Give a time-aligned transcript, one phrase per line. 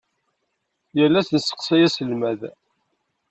[0.97, 2.41] Yal ass nesseqsay aselmad.